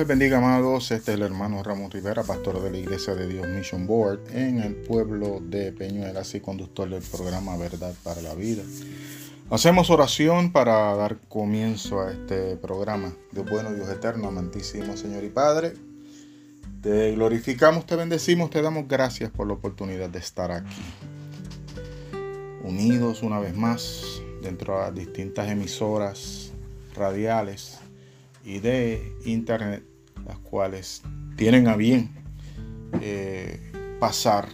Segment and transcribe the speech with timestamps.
[0.00, 0.92] Les bendiga, amados.
[0.92, 4.58] Este es el hermano Ramón Rivera, pastor de la Iglesia de Dios Mission Board en
[4.62, 8.62] el pueblo de Peñuelas y conductor del programa Verdad para la Vida.
[9.50, 13.12] Hacemos oración para dar comienzo a este programa.
[13.30, 15.74] Dios bueno, Dios eterno, amantísimo Señor y Padre.
[16.80, 20.82] Te glorificamos, te bendecimos, te damos gracias por la oportunidad de estar aquí.
[22.64, 24.02] Unidos una vez más
[24.40, 26.52] dentro de distintas emisoras
[26.94, 27.80] radiales
[28.42, 29.89] y de internet,
[30.30, 31.02] las cuales
[31.36, 32.10] tienen a bien
[33.00, 34.48] eh, pasar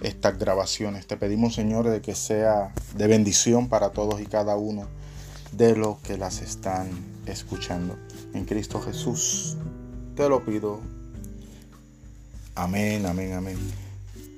[0.00, 1.06] estas grabaciones.
[1.06, 4.88] Te pedimos, Señor, de que sea de bendición para todos y cada uno
[5.52, 6.88] de los que las están
[7.26, 7.98] escuchando.
[8.32, 9.58] En Cristo Jesús
[10.16, 10.80] te lo pido.
[12.54, 13.58] Amén, amén, amén.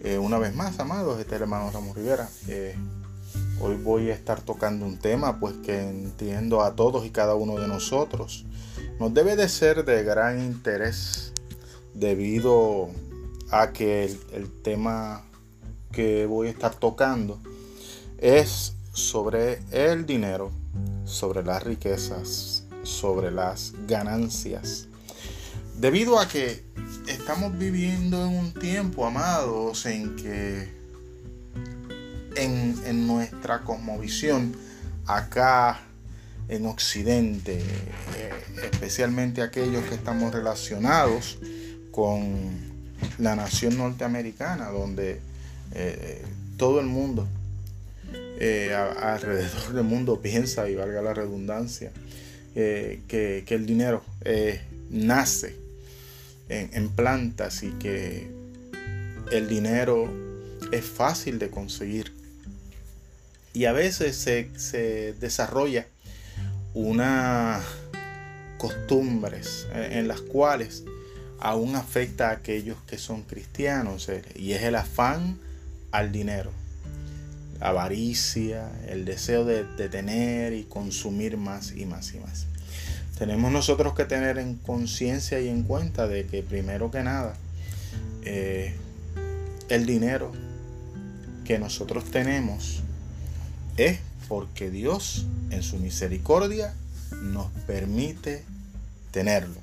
[0.03, 2.29] Eh, una vez más, amados, este es el hermano Ramos Rivera.
[2.49, 2.75] Eh,
[3.61, 7.57] Hoy voy a estar tocando un tema pues que entiendo a todos y cada uno
[7.61, 8.47] de nosotros.
[9.01, 11.33] Nos debe de ser de gran interés
[11.95, 12.91] debido
[13.51, 15.25] a que el, tema
[15.91, 17.41] que voy a estar tocando
[18.19, 20.51] es sobre el dinero,
[21.07, 24.89] sobre las riquezas, sobre las ganancias.
[25.79, 26.63] Debido a que
[27.09, 30.69] estamos viviendo en un tiempo, amados, en que
[32.37, 34.55] en, nuestra cosmovisión
[35.07, 35.81] acá
[36.51, 38.31] en Occidente, eh,
[38.73, 41.39] especialmente aquellos que estamos relacionados
[41.93, 42.51] con
[43.19, 45.21] la nación norteamericana, donde
[45.75, 46.23] eh,
[46.57, 47.27] todo el mundo
[48.13, 51.93] eh, alrededor del mundo piensa, y valga la redundancia,
[52.53, 54.03] que, el dinero
[54.91, 55.55] nace
[56.49, 58.29] en plantas y que
[59.31, 60.13] el dinero
[60.73, 62.13] es fácil de conseguir.
[63.53, 65.87] Y a veces se, desarrolla
[66.75, 67.61] una
[68.61, 70.85] costumbres eh, en las cuales
[71.41, 75.39] aún afecta a aquellos que son cristianos eh, y es el afán
[75.91, 76.53] al dinero,
[77.61, 82.47] avaricia, el deseo de, tener y consumir más y más y más.
[83.19, 87.35] Tenemos nosotros que tener en conciencia y en cuenta de que primero que nada
[88.23, 88.75] eh,
[89.69, 90.33] el dinero
[91.45, 92.83] que nosotros tenemos
[93.77, 93.99] es
[94.31, 96.73] porque Dios en su misericordia
[97.21, 98.45] nos permite
[99.11, 99.57] tenerlo.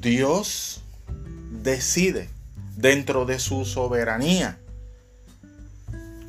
[0.00, 0.82] Dios
[1.64, 2.28] decide
[2.76, 4.56] dentro de su soberanía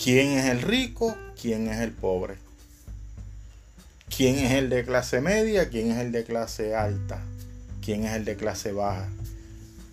[0.03, 2.37] quién es el rico, quién es el pobre,
[4.09, 7.21] quién es el de clase media, quién es el de clase alta,
[7.85, 9.07] quién es el de clase baja.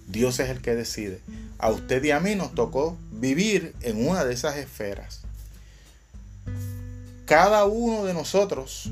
[0.09, 1.21] Dios es el que decide.
[1.59, 5.20] A usted y a mí nos tocó vivir en una de esas esferas
[7.31, 8.91] cada uno de nosotros,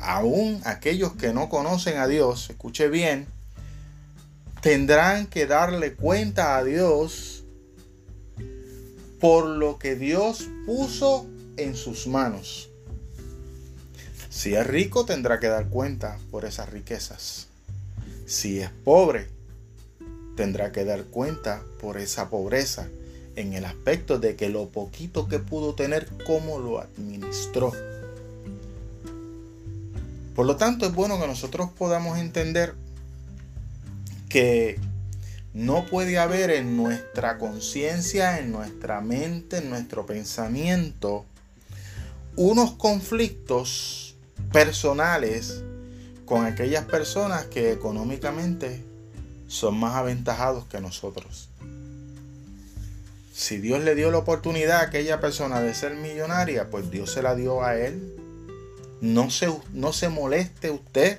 [0.00, 3.28] aún aquellos que no conocen a Dios, escuche bien,
[4.60, 7.44] tendrán que darle cuenta a Dios
[9.20, 11.28] por lo que Dios puso
[11.58, 12.68] en sus manos.
[14.28, 17.46] Si es rico, tendrá que dar cuenta por esas riquezas.
[18.26, 19.28] Si es pobre,
[20.36, 22.88] tendrá que dar cuenta por esa pobreza
[23.36, 27.72] en el aspecto de que lo poquito que pudo tener, cómo lo administró.
[30.34, 32.74] Por lo tanto, es bueno que nosotros podamos entender
[34.28, 34.78] que
[35.52, 41.26] no puede haber en nuestra conciencia, en nuestra mente, en nuestro pensamiento,
[42.36, 44.16] unos conflictos
[44.52, 45.62] personales
[46.24, 48.82] con aquellas personas que económicamente
[49.48, 51.50] son más aventajados que nosotros.
[53.32, 57.22] Si Dios le dio la oportunidad a aquella persona de ser millonaria, pues Dios se
[57.22, 58.14] la dio a él.
[59.00, 61.18] No se, no se moleste usted.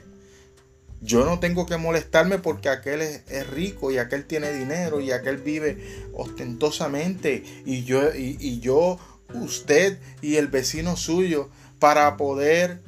[1.02, 5.38] Yo no tengo que molestarme porque aquel es, rico y aquel tiene dinero y aquel
[5.38, 9.00] vive ostentosamente y yo, y yo,
[9.34, 11.50] usted y el vecino suyo
[11.80, 12.80] para poder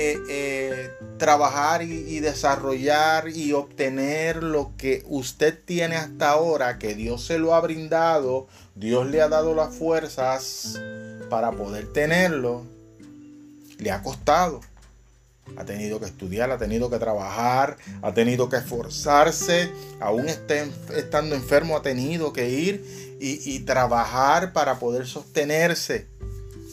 [0.00, 7.24] eh, eh, trabajar y, desarrollar y obtener lo que usted tiene hasta ahora, que Dios
[7.26, 8.46] se lo ha brindado,
[8.76, 10.80] Dios le ha dado las fuerzas
[11.28, 12.64] para poder tenerlo,
[13.78, 14.60] le ha costado.
[15.56, 19.68] Ha tenido que estudiar, ha tenido que trabajar, ha tenido que esforzarse,
[19.98, 26.06] aún estando enfermo ha tenido que ir y, y trabajar para poder sostenerse.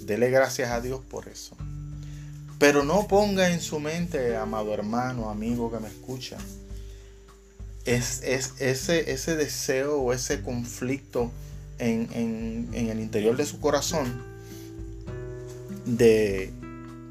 [0.03, 1.57] Dele gracias a Dios por eso.
[2.59, 6.37] Pero no ponga en su mente, amado hermano, amigo que me escucha,
[7.85, 11.31] es, ese, ese deseo o ese conflicto
[11.77, 14.21] en, el interior de su corazón
[15.85, 16.51] de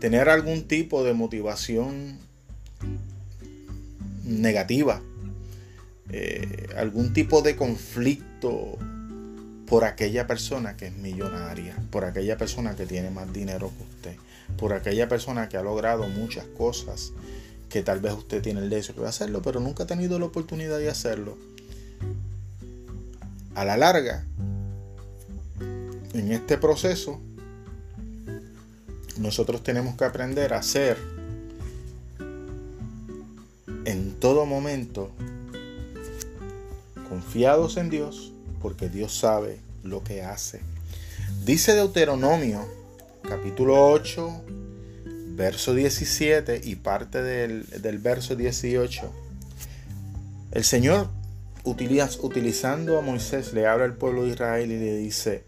[0.01, 2.19] tener algún tipo de motivación
[4.25, 5.01] negativa,
[6.11, 8.79] eh, algún tipo de conflicto
[9.67, 14.17] por aquella persona que es millonaria, por aquella persona que tiene más dinero que usted,
[14.59, 17.13] por aquella persona que ha logrado muchas cosas
[17.69, 20.79] que tal vez usted tiene el deseo de hacerlo, pero nunca ha tenido la oportunidad
[20.79, 21.37] de hacerlo.
[23.55, 24.25] A la larga,
[26.13, 27.21] en este proceso,
[29.19, 30.99] nosotros tenemos que aprender a ser
[33.85, 35.11] en todo momento
[37.09, 38.34] confiados en Dios,
[38.65, 40.63] porque Dios sabe lo que hace.
[41.45, 42.67] Dice Deuteronomio,
[43.21, 44.45] capítulo 8,
[45.37, 47.67] verso 17 y parte del,
[47.99, 49.03] verso 18.
[50.53, 51.11] El Señor,
[51.65, 55.45] utilizando a Moisés, le habla al pueblo de Israel y le dice,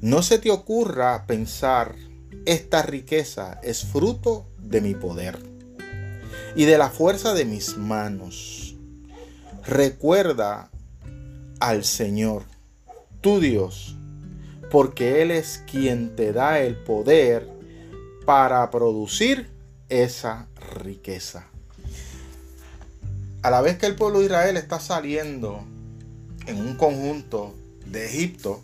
[0.00, 1.96] no se te ocurra pensar,
[2.44, 5.40] esta riqueza es fruto de mi poder
[6.54, 8.76] y de la fuerza de mis manos.
[9.66, 10.70] Recuerda
[11.60, 12.44] al Señor,
[13.20, 13.96] tu Dios,
[14.70, 17.48] porque Él es quien te da el poder
[18.24, 19.48] para producir
[19.88, 20.48] esa
[20.80, 21.46] riqueza.
[23.42, 25.64] A la vez que el pueblo de Israel está saliendo
[26.46, 27.54] en un conjunto
[27.86, 28.60] de Egipto,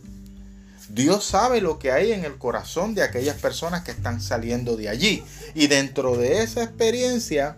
[0.89, 4.89] Dios sabe lo que hay en el corazón de aquellas personas que están saliendo de
[4.89, 5.25] allí.
[5.55, 7.57] Y dentro de esa experiencia,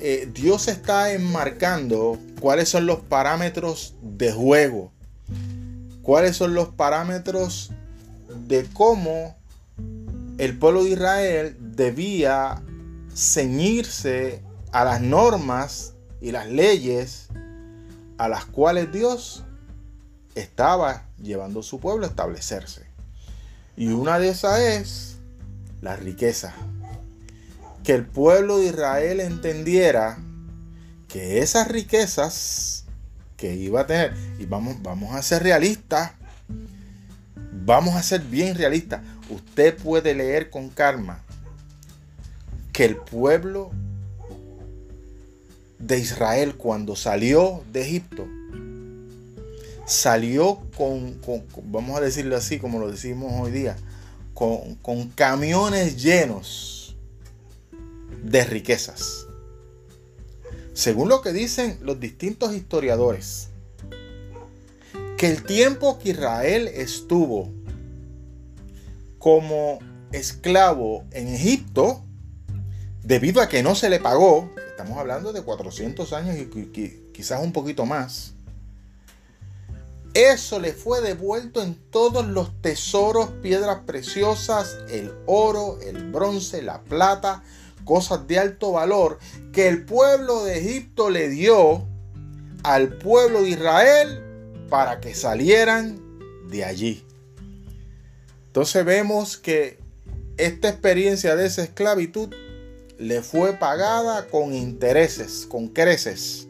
[0.00, 4.92] eh, Dios está enmarcando cuáles son los parámetros de juego,
[6.02, 7.70] cuáles son los parámetros
[8.46, 9.34] de cómo
[10.36, 12.60] el pueblo de Israel debía
[13.16, 14.42] ceñirse
[14.72, 17.28] a las normas y las leyes
[18.18, 19.42] a las cuales Dios
[20.34, 22.82] estaba llevando a su pueblo a establecerse.
[23.74, 25.16] Y una de esas es
[25.80, 26.52] la riqueza
[27.84, 30.18] que el pueblo de Israel entendiera
[31.14, 32.86] que esas riquezas
[33.36, 36.10] que iba a tener, y vamos, vamos a ser realistas,
[37.64, 39.00] vamos a ser bien realistas,
[39.30, 41.22] usted puede leer con calma
[42.72, 43.70] que el pueblo
[45.78, 48.26] de Israel cuando salió de Egipto,
[49.86, 51.20] salió con,
[51.66, 53.76] vamos a decirlo así como lo decimos hoy día,
[54.34, 56.96] con, con camiones llenos
[58.24, 59.23] de riquezas.
[60.74, 63.48] Según lo que dicen los distintos historiadores,
[65.16, 67.48] que el tiempo que Israel estuvo
[69.20, 69.78] como
[70.10, 72.04] esclavo en Egipto,
[73.04, 77.52] debido a que no se le pagó, estamos hablando de 400 años y quizás un
[77.52, 78.34] poquito más,
[80.14, 86.82] eso le fue devuelto en todos los tesoros, piedras preciosas, el oro, el bronce, la
[86.82, 87.44] plata,
[87.84, 89.18] cosas de alto valor
[89.52, 91.86] que el pueblo de Egipto le dio
[92.62, 94.22] al pueblo de Israel
[94.68, 96.00] para que salieran
[96.48, 97.04] de allí.
[98.46, 99.78] Entonces vemos que
[100.36, 102.34] esta experiencia de esa esclavitud
[102.98, 106.48] le fue pagada con intereses, con creces.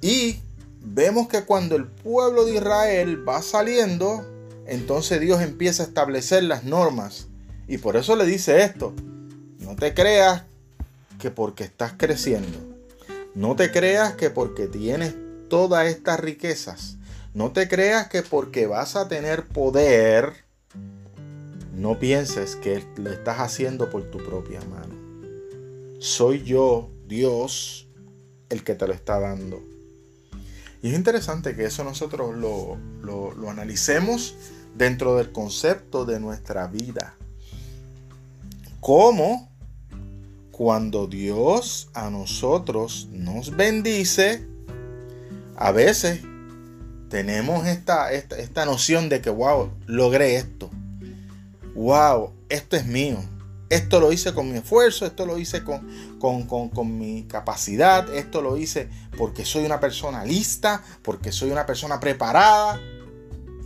[0.00, 0.36] Y
[0.80, 4.24] vemos que cuando el pueblo de Israel va saliendo,
[4.66, 7.25] entonces Dios empieza a establecer las normas
[7.68, 8.92] y por eso le dice esto.
[9.58, 10.44] No te creas
[11.18, 12.58] que porque estás creciendo.
[13.34, 15.14] No te creas que porque tienes
[15.48, 16.96] todas estas riquezas.
[17.34, 20.44] No te creas que porque vas a tener poder.
[21.74, 24.94] No pienses que lo estás haciendo por tu propia mano.
[25.98, 27.88] Soy yo, Dios,
[28.48, 29.62] el que te lo está dando.
[30.82, 34.36] Y es interesante que eso nosotros lo, lo, lo analicemos
[34.76, 37.16] dentro del concepto de nuestra vida.
[38.86, 39.50] ¿Cómo?
[40.52, 44.46] Cuando Dios a nosotros nos bendice,
[45.56, 46.20] a veces
[47.08, 50.70] tenemos esta, esta, noción de que, wow, logré esto.
[51.74, 53.18] Wow, esto es mío.
[53.70, 55.84] Esto lo hice con mi esfuerzo, esto lo hice con,
[56.20, 58.88] con, con, mi capacidad, esto lo hice
[59.18, 62.80] porque soy una persona lista, porque soy una persona preparada.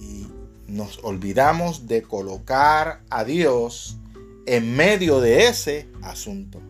[0.00, 0.26] Y
[0.66, 3.98] nos olvidamos de colocar a Dios
[4.46, 6.60] en medio de ese asunto.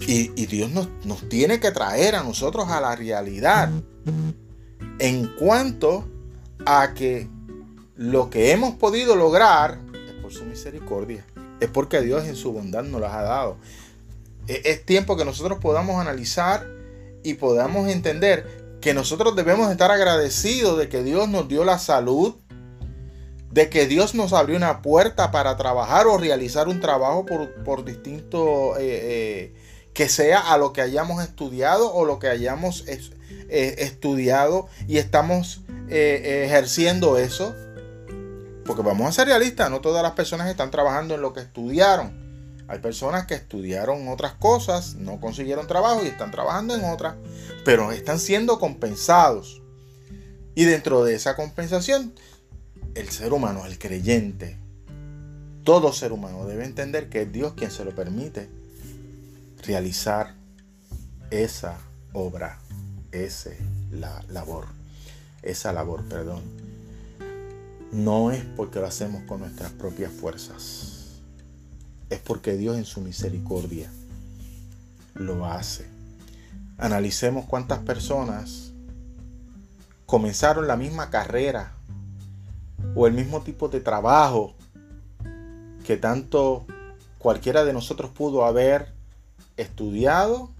[0.00, 3.70] Y, Dios nos, nos, tiene que traer a nosotros a la realidad
[4.98, 6.06] en cuanto
[6.66, 7.28] a que
[7.96, 11.24] lo que hemos podido lograr es por su misericordia,
[11.60, 13.56] es porque Dios en su bondad nos las ha dado.
[14.46, 16.66] Es, es tiempo que nosotros podamos analizar
[17.22, 22.34] y podamos entender que nosotros debemos estar agradecidos de que Dios nos dio la salud,
[23.54, 28.76] de que Dios nos abrió una puerta para trabajar o realizar un trabajo por, distinto,
[28.76, 29.54] eh, eh,
[29.92, 35.60] que sea a lo que hayamos estudiado o lo que hayamos eh, estudiado y estamos
[35.88, 37.54] ejerciendo eso.
[38.66, 42.24] Porque vamos a ser realistas, no todas las personas están trabajando en lo que estudiaron.
[42.66, 47.14] Hay personas que estudiaron otras cosas, no consiguieron trabajo y están trabajando en otras,
[47.64, 49.62] pero están siendo compensados.
[50.56, 52.14] Y dentro de esa compensación,
[52.94, 54.56] el ser humano, el creyente,
[55.64, 58.48] todo ser humano debe entender que es Dios quien se lo permite
[59.62, 60.34] realizar
[61.30, 61.78] esa
[62.12, 62.58] obra,
[63.12, 63.50] esa
[63.90, 64.66] la labor,
[65.42, 66.42] esa labor, perdón.
[67.92, 70.94] No es porque lo hacemos con nuestras propias fuerzas
[72.10, 73.90] es porque Dios en su misericordia
[75.14, 75.86] lo hace.
[76.78, 78.72] Analicemos cuántas personas
[80.06, 81.74] comenzaron la misma carrera
[82.94, 84.54] o el mismo tipo de trabajo
[85.84, 86.66] que tanto
[87.18, 88.92] cualquiera de nosotros pudo haber
[89.56, 90.50] estudiado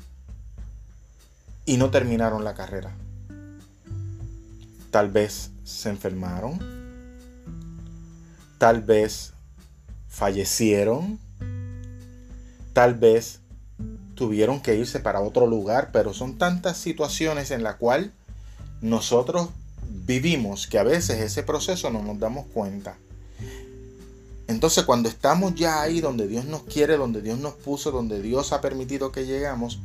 [1.66, 2.92] y no terminaron la carrera.
[4.90, 6.58] Tal vez se enfermaron,
[8.58, 9.32] tal vez
[10.08, 11.18] fallecieron,
[12.72, 13.40] tal vez
[14.14, 18.10] tuvieron que irse para otro lugar, pero son tantas situaciones en las cuales
[18.80, 19.48] nosotros
[20.06, 22.96] vivimos que a veces ese proceso no nos damos cuenta.
[24.46, 28.52] Entonces cuando estamos ya ahí donde Dios nos quiere, donde Dios nos puso, donde Dios
[28.52, 29.80] ha permitido que llegamos,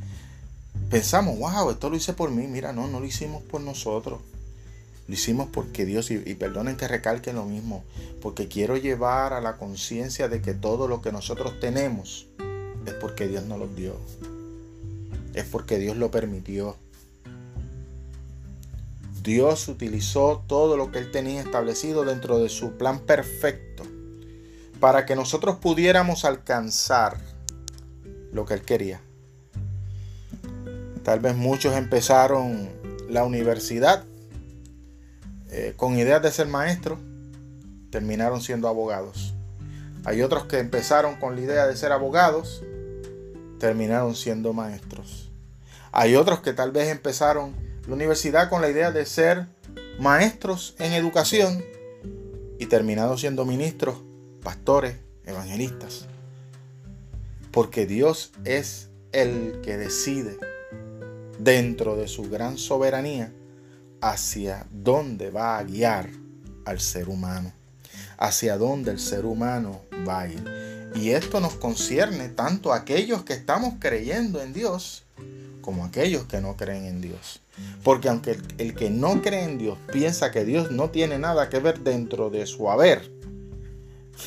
[0.90, 2.48] pensamos, wow, esto lo hice por mí.
[2.48, 4.20] Mira, no, no lo hicimos por nosotros.
[5.08, 7.84] Lo hicimos porque Dios, y, y perdonen que recalque lo mismo,
[8.22, 12.28] porque quiero llevar a la conciencia de que todo lo que nosotros tenemos,
[12.86, 13.96] es porque Dios no los dio.
[15.34, 16.76] Es porque Dios lo permitió.
[19.30, 23.84] Dios utilizó todo lo que Él tenía establecido dentro de su plan perfecto
[24.80, 27.20] para que nosotros pudiéramos alcanzar
[28.32, 29.02] lo que Él quería.
[31.04, 32.72] Tal vez muchos empezaron
[33.08, 34.04] la universidad
[35.52, 36.98] eh, con ideas de ser maestros,
[37.92, 39.36] terminaron siendo abogados.
[40.06, 42.64] Hay otros que empezaron con la idea de ser abogados,
[43.60, 45.30] terminaron siendo maestros.
[45.92, 49.48] Hay otros que tal vez empezaron la universidad con la idea de ser
[50.00, 51.66] maestros en educación
[52.60, 53.98] y terminaron siendo ministros,
[54.44, 56.06] pastores, evangelistas.
[57.52, 60.38] Porque Dios es el que decide
[61.40, 63.34] dentro de su gran soberanía
[64.02, 66.12] hacia dónde va a guiar
[66.66, 67.52] al ser humano,
[68.20, 70.92] hacia dónde el ser humano va a ir.
[70.94, 75.06] Y esto nos concierne tanto a aquellos que estamos creyendo en Dios
[75.62, 77.42] como a aquellos que no creen en Dios.
[77.84, 81.60] Porque aunque el, que no cree en Dios piensa que Dios no tiene nada que
[81.60, 83.10] ver dentro de su haber,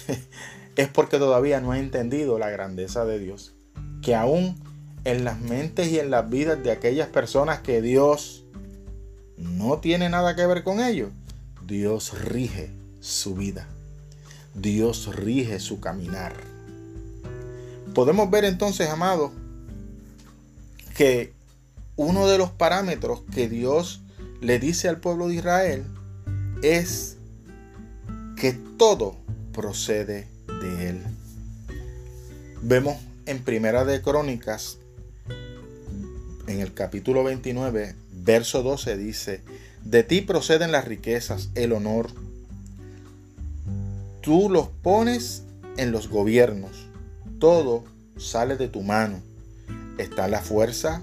[0.77, 3.55] es porque todavía no ha entendido la grandeza de Dios.
[4.01, 4.57] Que aún
[5.05, 8.45] en las mentes y en las vidas de aquellas personas que Dios
[9.37, 11.11] no tiene nada que ver con ellos,
[11.67, 12.71] Dios rige
[13.01, 13.67] su vida.
[14.55, 16.35] Dios rige su caminar.
[17.95, 19.33] Podemos ver entonces, amado,
[20.97, 21.32] que
[21.97, 24.03] uno de los parámetros que Dios
[24.41, 25.85] le dice al pueblo de Israel
[26.63, 27.17] es
[28.37, 29.17] que todo
[29.53, 30.27] procede
[30.61, 31.03] de él.
[32.63, 32.97] Vemos
[33.27, 34.79] en Primera de Crónicas,
[36.47, 39.41] en el capítulo 29, verso 12 dice,
[39.85, 42.11] de ti proceden las riquezas, el honor.
[44.21, 45.43] Tú los pones
[45.77, 46.93] en los gobiernos
[47.43, 47.83] todo
[48.17, 49.21] sale de tu mano.
[49.99, 51.03] Está la fuerza,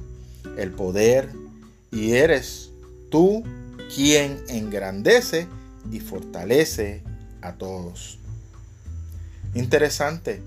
[0.57, 1.29] el poder
[1.91, 2.71] y eres
[3.09, 3.43] tú
[3.93, 5.47] quien engrandece
[5.91, 7.01] y fortalece
[7.41, 8.19] a todos.
[9.53, 10.43] Interesante.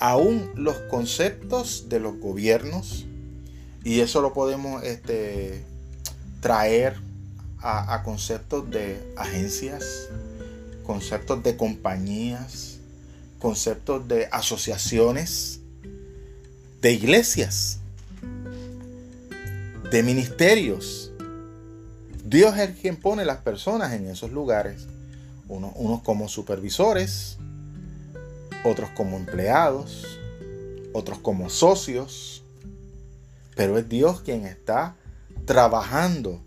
[0.00, 3.06] Aún los conceptos de los gobiernos,
[3.84, 5.64] y eso lo podemos este,
[6.40, 6.96] traer
[7.58, 10.08] a, a conceptos de agencias,
[10.84, 12.78] conceptos de compañías,
[13.38, 15.60] conceptos de asociaciones,
[16.80, 17.80] de iglesias,
[19.90, 21.12] de ministerios.
[22.24, 24.86] Dios es quien pone las personas en esos lugares.
[25.48, 27.38] Unos, como supervisores,
[28.64, 30.18] otros como empleados,
[30.92, 32.42] otros como socios.
[33.56, 34.94] Pero es Dios quien está
[35.46, 36.42] trabajando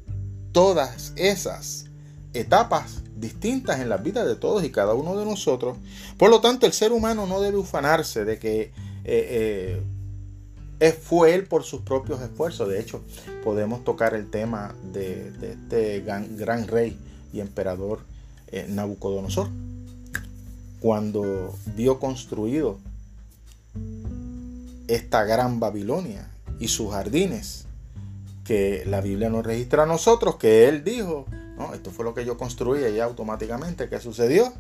[0.52, 1.86] todas esas
[2.34, 5.78] etapas distintas en la vida de todos y cada uno de nosotros.
[6.18, 8.72] Por lo tanto, el ser humano no debe ufanarse de que eh,
[9.04, 9.82] eh,
[10.90, 12.68] fue él por sus propios esfuerzos.
[12.68, 13.02] De hecho,
[13.44, 16.98] podemos tocar el tema de, este gran, rey
[17.32, 18.00] y emperador
[18.48, 19.48] eh, Nabucodonosor.
[20.80, 22.80] cuando vio construido
[24.88, 27.66] esta gran Babilonia y sus jardines,
[28.44, 31.26] que la Biblia nos registra a nosotros, que él dijo,
[31.58, 34.52] no, esto fue lo que yo construí y automáticamente, ¿qué sucedió?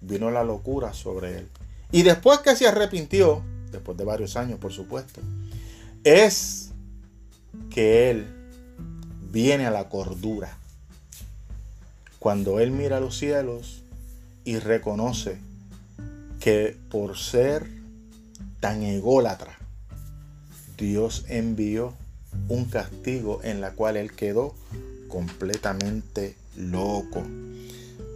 [0.00, 1.48] Vino la locura sobre él.
[1.92, 3.42] Y después que se arrepintió,
[3.72, 5.20] después de varios años por supuesto,
[6.04, 6.70] es
[7.70, 8.26] que él
[9.30, 10.56] viene a la cordura.
[12.18, 13.82] Cuando él mira a los cielos
[14.44, 15.38] y reconoce
[16.40, 17.68] que por ser
[18.60, 19.58] tan ególatra,
[20.76, 21.94] Dios envió
[22.48, 24.54] un castigo en la cual él quedó
[25.08, 27.22] completamente loco.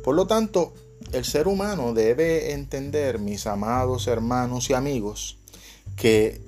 [0.05, 0.73] Por lo tanto,
[1.13, 5.39] el ser humano debe entender, mis amados hermanos y amigos,
[5.97, 6.41] que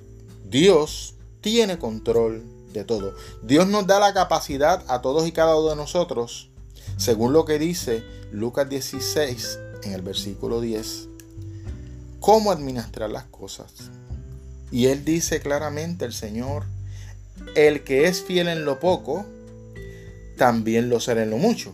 [0.49, 3.15] Dios tiene control de todo.
[3.43, 6.49] Dios nos da la capacidad a todos y cada uno de nosotros,
[6.97, 11.07] según lo que dice Lucas 16 en el versículo 10,
[12.19, 13.71] cómo administrar las cosas.
[14.71, 16.63] Y él dice claramente, el Señor,
[17.55, 19.25] el que es fiel en lo poco,
[20.37, 21.73] también lo será en lo mucho.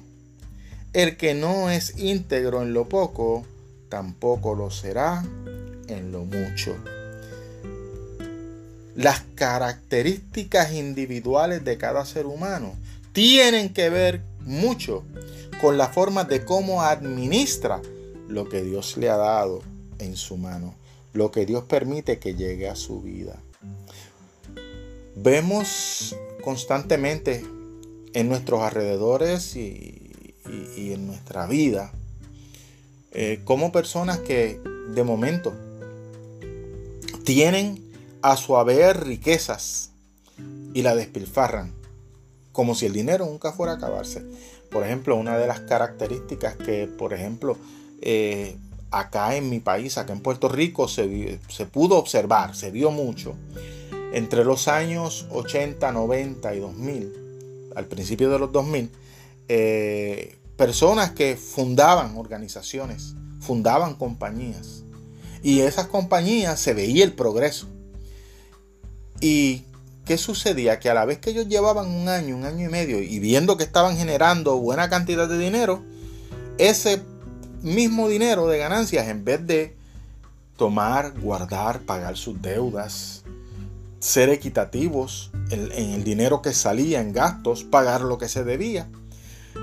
[0.92, 3.46] El que no es íntegro en lo poco,
[3.90, 5.24] tampoco lo será
[5.88, 6.76] en lo mucho.
[9.00, 12.76] Las características individuales de cada ser humano
[13.14, 15.06] tienen que ver mucho
[15.62, 17.82] con la forma de cómo administra
[18.28, 19.62] lo que Dios le ha dado
[20.00, 20.76] en su mano,
[21.14, 23.40] lo que Dios permite que llegue a su vida.
[25.16, 26.14] Vemos
[26.44, 27.46] constantemente
[28.12, 30.12] en nuestros alrededores y,
[30.76, 31.94] en nuestra vida
[33.14, 34.60] eh, como personas que
[34.94, 35.54] de momento
[37.24, 37.89] tienen
[38.22, 39.92] a su haber riquezas
[40.74, 41.74] y la despilfarran,
[42.52, 44.24] como si el dinero nunca fuera a acabarse.
[44.70, 47.58] Por ejemplo, una de las características que, por ejemplo,
[48.02, 48.56] eh,
[48.92, 53.36] acá en mi país, acá en Puerto Rico, se, se, pudo observar, se vio mucho,
[54.14, 58.92] entre los años 80, 90 y 2000, al principio de los 2000,
[59.48, 64.84] eh, personas que fundaban organizaciones, fundaban compañías,
[65.42, 67.68] y esas compañías se veía el progreso
[69.22, 69.64] ¿Y
[70.06, 70.80] qué sucedía?
[70.80, 73.58] Que a la vez que ellos llevaban un año, un año y medio, y viendo
[73.58, 75.84] que estaban generando buena cantidad de dinero,
[76.58, 77.02] ese
[77.62, 79.76] mismo dinero de ganancias, en vez de
[80.58, 83.24] tomar, guardar, pagar sus deudas,
[84.00, 88.90] ser equitativos en, el dinero que salía en gastos, pagar lo que se debía,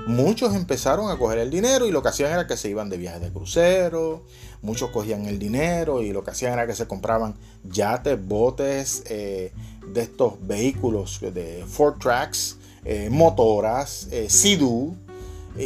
[0.07, 2.97] muchos empezaron a coger el dinero y lo que hacían era que se iban de
[2.97, 4.23] viajes de crucero,
[4.61, 9.51] muchos cogían el dinero y lo que hacían era que se compraban yates, botes eh,
[9.87, 14.27] de estos vehículos de Ford Tracks, eh, motoras, eh,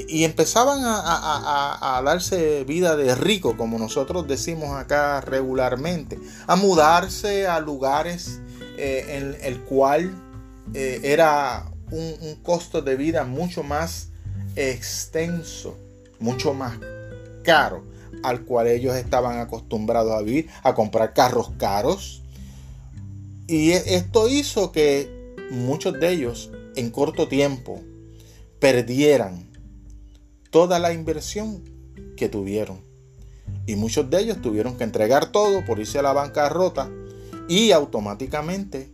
[0.07, 7.59] y empezaban a, darse vida de rico, como nosotros decimos acá regularmente, a mudarse a
[7.59, 8.39] lugares
[8.77, 10.15] en el cual
[10.73, 14.07] era un costo de vida mucho más
[14.55, 15.77] extenso,
[16.19, 16.77] mucho más
[17.43, 17.90] caro
[18.23, 22.23] al cual ellos estaban acostumbrados a vivir, a comprar carros caros.
[23.47, 27.81] Y e, esto hizo que muchos de ellos en corto tiempo
[28.59, 29.49] perdieran
[30.49, 31.63] toda la inversión
[32.15, 32.81] que tuvieron.
[33.65, 36.89] Y muchos de ellos tuvieron que entregar todo por irse a la bancarrota
[37.47, 38.91] y automáticamente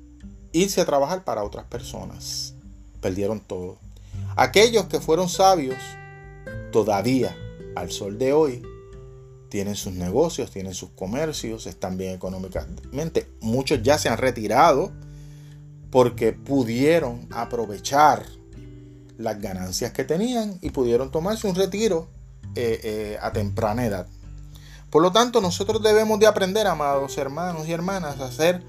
[0.51, 2.53] irse a trabajar para otras personas.
[3.01, 3.77] Perdieron todo.
[4.35, 5.77] Aquellos que fueron sabios,
[6.71, 7.35] todavía
[7.75, 8.63] al sol de hoy,
[9.49, 13.27] tienen sus negocios, tienen sus comercios, están bien económicamente.
[13.41, 14.91] Muchos ya se han retirado
[15.89, 18.25] porque pudieron aprovechar
[19.17, 22.07] las ganancias que tenían y pudieron tomarse un retiro
[22.55, 24.07] eh, eh, a temprana edad.
[24.89, 28.63] Por lo tanto, nosotros debemos de aprender, amados hermanos y hermanas, a ser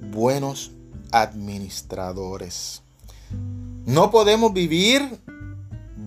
[0.00, 0.72] buenos
[1.10, 2.82] administradores.
[3.84, 5.20] No podemos vivir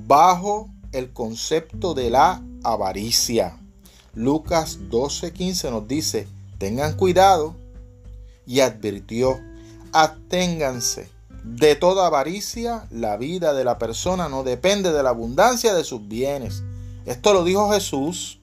[0.07, 3.57] bajo el concepto de la avaricia.
[4.15, 7.55] Lucas 12:15 nos dice, tengan cuidado
[8.45, 9.39] y advirtió,
[9.93, 11.09] aténganse
[11.43, 16.07] de toda avaricia, la vida de la persona no depende de la abundancia de sus
[16.07, 16.63] bienes.
[17.05, 18.39] Esto lo dijo Jesús.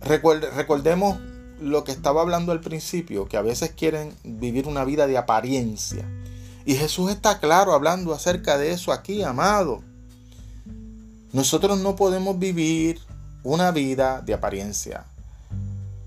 [0.00, 1.18] recordemos
[1.60, 6.04] lo que estaba hablando al principio, que a veces quieren vivir una vida de apariencia.
[6.66, 9.82] Y Jesús está claro hablando acerca de eso aquí, amado.
[11.32, 13.00] Nosotros no podemos vivir
[13.44, 15.04] una vida de apariencia,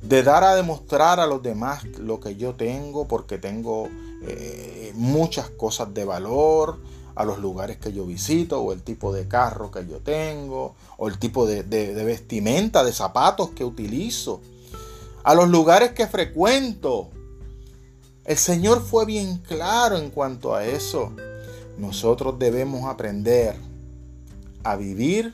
[0.01, 3.87] de dar a demostrar a los demás lo que yo tengo porque tengo
[4.23, 6.79] eh, muchas cosas de valor,
[7.15, 11.07] a los lugares que yo visito, o el tipo de carro que yo tengo, o
[11.07, 14.41] el tipo de, de vestimenta, de zapatos que utilizo,
[15.23, 17.09] a los lugares que frecuento.
[18.25, 21.11] El Señor fue bien claro en cuanto a eso.
[21.77, 23.55] Nosotros debemos aprender
[24.63, 25.33] a vivir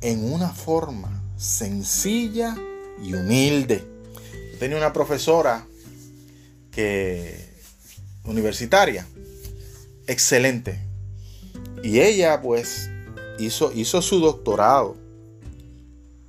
[0.00, 2.56] en una forma sencilla
[3.02, 3.84] y humilde.
[4.58, 5.66] Tenía una profesora
[6.70, 7.50] que
[8.24, 9.06] universitaria,
[10.06, 10.80] excelente.
[11.82, 12.90] Y ella pues
[13.38, 14.96] hizo, hizo su doctorado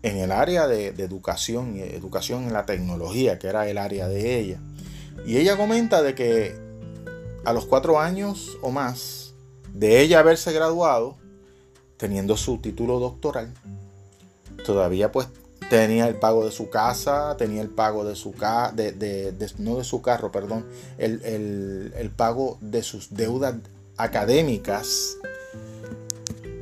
[0.04, 4.40] en el área de, educación y educación en la tecnología, que era el área de
[4.40, 4.60] ella.
[5.26, 6.56] Y ella comenta de que
[7.46, 9.34] a los cuatro años o más
[9.74, 11.18] de ella haberse graduado,
[12.02, 13.54] teniendo su título doctoral,
[14.66, 15.28] todavía pues
[15.70, 19.84] tenía el pago de su casa, tenía el pago de su carro, de, no de
[19.84, 20.66] su carro, perdón,
[20.98, 23.54] el, pago de sus deudas
[23.98, 25.18] académicas.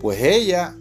[0.02, 0.76] Pues ella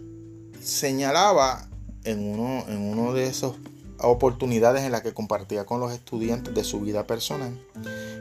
[0.61, 1.69] señalaba
[2.03, 3.53] en uno, en de esas
[3.97, 7.57] oportunidades en las que compartía con los estudiantes de su vida personal,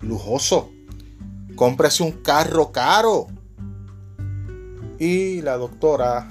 [0.00, 0.68] lujoso
[1.54, 3.28] cómprese un carro caro.
[4.98, 6.28] Y la doctora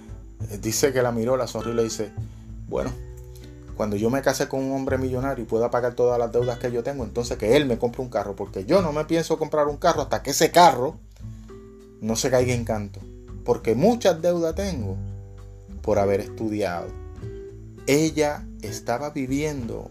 [0.60, 2.12] dice que la miró, la sonrió y le dice,
[2.68, 2.92] bueno,
[3.76, 6.70] cuando yo me case con un hombre millonario y pueda pagar todas las deudas que
[6.70, 9.66] yo tengo, entonces que él me compre un carro, porque yo no me pienso comprar
[9.66, 10.96] un carro hasta que ese carro
[12.00, 13.00] no se caiga en canto,
[13.44, 14.96] porque muchas deudas tengo
[15.82, 16.86] por haber estudiado.
[17.86, 19.90] Ella estaba viviendo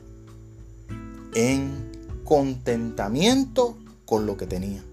[1.36, 1.92] en
[2.24, 4.84] contentamiento con lo que tenía.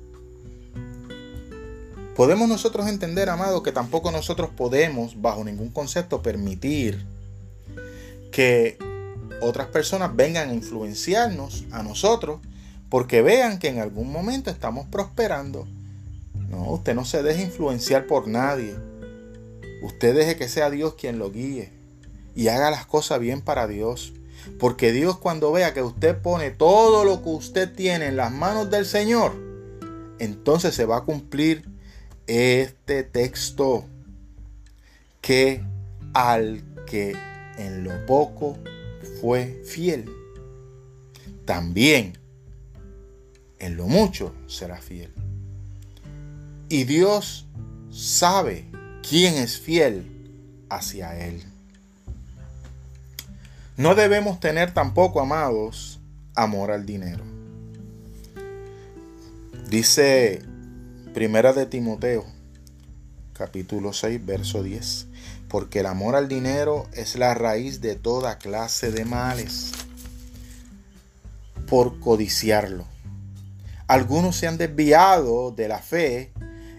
[2.17, 7.05] Podemos nosotros entender, amado, que tampoco nosotros podemos, bajo ningún concepto, permitir
[8.31, 8.79] que
[9.41, 12.41] otras personas vengan a influenciarnos a nosotros
[12.91, 15.67] porque vean que en algún momento estamos prosperando.
[16.51, 18.75] No, usted no se deje influenciar por nadie.
[19.83, 21.73] Usted deje que sea Dios quien lo guíe
[22.35, 24.13] y haga las cosas bien para Dios.
[24.59, 28.71] Porque Dios cuando vea que usted pone todo lo que usted tiene en las manos
[28.71, 29.33] del Señor,
[30.19, 31.65] entonces se va a cumplir
[32.27, 33.85] este texto
[35.21, 35.63] que
[36.13, 37.17] al que
[37.59, 38.59] en lo poco
[39.21, 40.11] fue fiel,
[41.45, 42.19] también
[43.59, 45.13] en lo mucho será fiel.
[46.69, 47.47] Y Dios
[47.91, 48.67] sabe
[49.09, 50.07] quién es fiel
[50.69, 51.43] hacia Él.
[53.81, 56.01] No debemos tener tampoco, amados,
[56.35, 57.25] amor al dinero.
[59.71, 60.43] Dice
[61.15, 62.27] Primera de Timoteo,
[63.33, 65.07] capítulo 6, verso 10,
[65.49, 69.73] porque el amor al dinero es la raíz de toda clase de males,
[71.67, 72.85] por codiciarlo.
[73.87, 76.33] Algunos se han desviado de la fe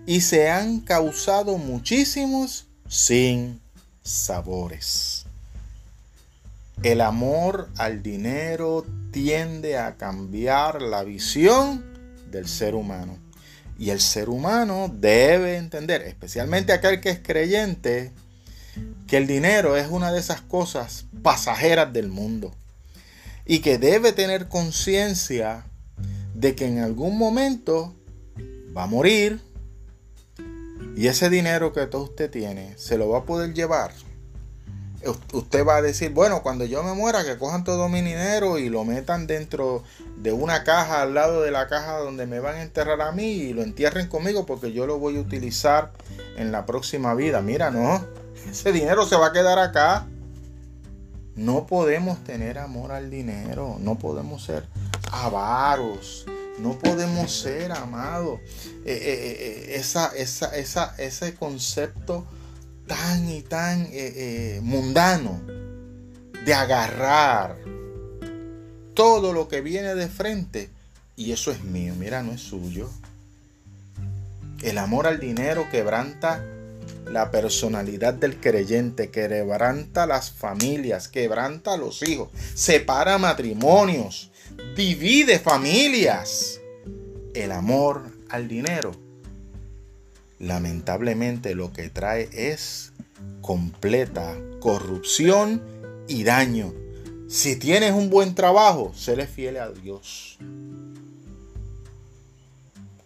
[0.06, 3.60] y se han causado muchísimos sin
[4.04, 5.21] sabores.
[6.84, 11.86] El amor al dinero tiende a cambiar la visión
[12.32, 13.20] del ser humano.
[13.78, 18.12] Y el ser humano debe entender, especialmente aquel que es creyente,
[19.06, 22.52] que el dinero es una de esas cosas pasajeras del mundo.
[23.46, 25.66] Y que debe tener conciencia
[26.34, 27.96] de que en algún momento
[28.76, 29.40] va a morir.
[30.98, 33.92] Y ese dinero que todo usted tiene se lo va a poder llevar
[35.34, 38.70] usted va a decir, bueno, cuando yo me muera, que cojan todo mi dinero y
[38.70, 39.84] lo metan dentro
[40.18, 43.32] de una caja al lado de la caja donde me van a enterrar a mí
[43.32, 45.92] y lo entierren conmigo porque yo lo voy a utilizar
[46.38, 47.42] en la próxima vida.
[47.42, 48.06] Mira, no,
[48.50, 50.08] ese dinero se va a quedar acá.
[51.36, 54.66] No podemos tener amor al dinero, no podemos ser
[55.12, 56.26] avaros,
[56.60, 58.40] no podemos ser amados.
[58.86, 62.26] Eh, eh, eh, esa, esa, esa, ese concepto
[62.92, 65.42] tan y tan eh, eh, mundano
[66.44, 67.58] de agarrar
[68.94, 70.70] todo lo que viene de frente
[71.16, 72.90] y eso es mío, mira, no es suyo.
[74.62, 76.44] El amor al dinero quebranta
[77.06, 84.32] la personalidad del creyente, que quebranta las familias, quebranta los hijos, separa matrimonios,
[84.76, 86.60] divide familias.
[87.34, 88.92] El amor al dinero,
[90.42, 92.92] lamentablemente lo que trae es
[93.42, 95.62] completa corrupción
[96.08, 96.74] y daño.
[97.30, 100.38] Si tienes un buen trabajo, séle fiel a Dios.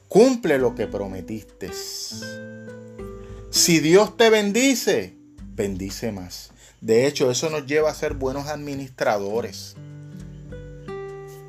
[0.08, 1.72] Cumple lo que prometiste.
[3.52, 5.14] Si Dios te bendice,
[5.56, 6.52] bendice más.
[6.82, 9.76] De hecho, eso nos lleva a ser buenos administradores.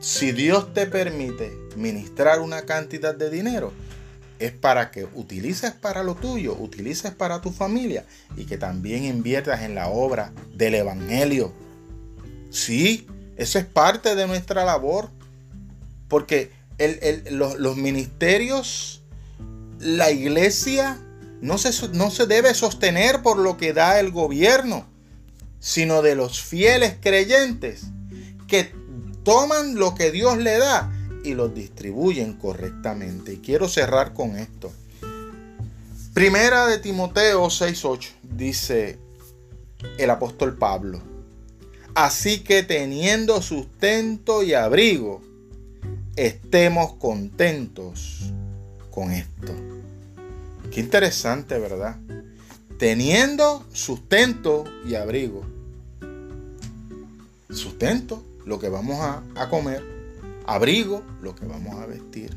[0.01, 3.72] Si Dios te permite ministrar una cantidad de dinero,
[4.38, 8.05] es para que utilices para lo tuyo, utilices para tu familia
[8.37, 11.53] y que también inviertas en la obra del Evangelio.
[12.51, 15.11] Sí, eso es parte de nuestra labor.
[16.09, 16.53] Porque
[17.31, 19.03] los, ministerios,
[19.81, 20.99] la iglesia,
[21.40, 24.87] no se, no se debe sostener por lo que da el gobierno,
[25.59, 27.87] sino de los fieles creyentes
[28.46, 28.72] que
[29.25, 30.92] toman lo que Dios le da
[31.27, 33.35] y lo distribuyen correctamente.
[33.35, 34.73] Y quiero cerrar con esto.
[36.15, 38.99] Primera de Timoteo 6:8 dice
[39.99, 41.03] el apóstol Pablo.
[41.95, 45.21] Así que teniendo sustento y abrigo,
[46.15, 48.33] estemos contentos
[48.91, 49.53] con esto.
[50.71, 51.97] Qué interesante, ¿verdad?
[52.79, 55.45] Teniendo sustento y abrigo.
[57.51, 59.96] Sustento, lo que vamos a, a comer.
[60.47, 62.37] Abrigo, lo que vamos a vestir.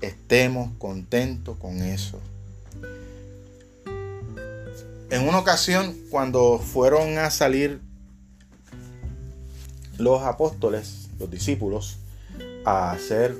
[0.00, 2.20] Estemos contentos con eso.
[5.10, 7.80] En una ocasión, cuando fueron a salir
[9.98, 11.98] los apóstoles, los discípulos,
[12.64, 13.36] a hacer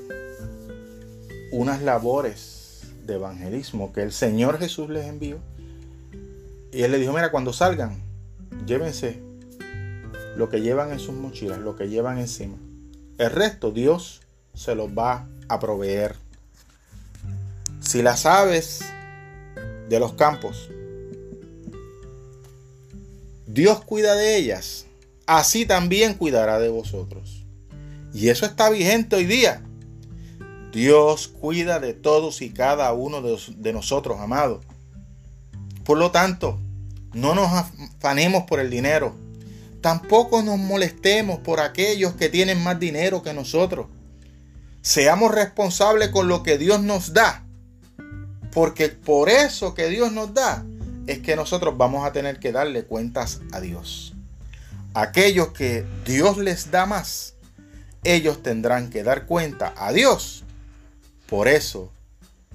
[1.51, 5.39] unas labores de evangelismo que el Señor Jesús les envió.
[6.73, 7.95] Y él le dijo, mira, cuando salgan,
[8.65, 9.21] llévense
[10.35, 12.57] lo que llevan en sus mochilas, lo que llevan encima.
[13.17, 14.21] El resto Dios
[14.53, 16.15] se los va a proveer.
[17.79, 18.81] Si las aves
[19.89, 20.69] de los campos,
[23.47, 24.85] Dios cuida de ellas,
[25.25, 27.43] así también cuidará de vosotros.
[28.13, 29.63] Y eso está vigente hoy día.
[30.71, 34.63] Dios cuida de todos y cada uno de, nosotros, amados.
[35.83, 36.59] Por lo tanto,
[37.13, 39.15] no nos afanemos por el dinero.
[39.81, 43.87] Tampoco nos molestemos por aquellos que tienen más dinero que nosotros.
[44.81, 47.43] Seamos responsables con lo que Dios nos da.
[48.51, 50.65] Porque por eso que Dios nos da
[51.05, 54.13] es que nosotros vamos a tener que darle cuentas a Dios.
[54.93, 57.35] Aquellos que Dios les da más,
[58.03, 60.43] ellos tendrán que dar cuenta a Dios.
[61.27, 61.91] Por eso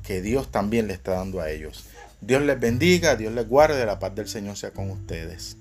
[0.03, 1.85] que Dios también le está dando a ellos.
[2.21, 5.57] Dios les bendiga, Dios les guarde, la paz del Señor sea con ustedes.